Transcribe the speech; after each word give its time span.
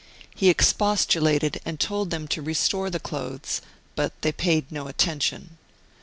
He 0.33 0.49
expostulated 0.49 1.61
and 1.63 1.79
told 1.79 2.09
them 2.09 2.27
to 2.29 2.41
restore 2.41 2.89
the 2.89 2.99
clothes, 2.99 3.61
but 3.95 4.19
they 4.23 4.31
paid 4.31 4.71
no 4.71 4.87
attention. 4.87 5.59